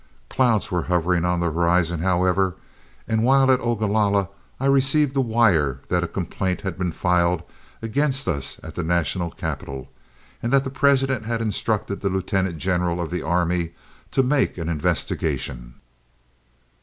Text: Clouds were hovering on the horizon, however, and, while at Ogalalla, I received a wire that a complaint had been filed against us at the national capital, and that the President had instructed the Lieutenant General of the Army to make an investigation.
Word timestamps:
Clouds 0.31 0.71
were 0.71 0.81
hovering 0.81 1.25
on 1.25 1.41
the 1.41 1.51
horizon, 1.51 1.99
however, 1.99 2.55
and, 3.07 3.21
while 3.23 3.51
at 3.51 3.59
Ogalalla, 3.61 4.29
I 4.59 4.65
received 4.65 5.15
a 5.15 5.21
wire 5.21 5.81
that 5.89 6.03
a 6.03 6.07
complaint 6.07 6.61
had 6.61 6.75
been 6.75 6.91
filed 6.91 7.43
against 7.83 8.27
us 8.27 8.59
at 8.63 8.73
the 8.73 8.81
national 8.81 9.29
capital, 9.29 9.91
and 10.41 10.51
that 10.51 10.63
the 10.63 10.71
President 10.71 11.27
had 11.27 11.39
instructed 11.39 12.01
the 12.01 12.09
Lieutenant 12.09 12.57
General 12.57 12.99
of 12.99 13.11
the 13.11 13.21
Army 13.21 13.75
to 14.09 14.23
make 14.23 14.57
an 14.57 14.69
investigation. 14.69 15.75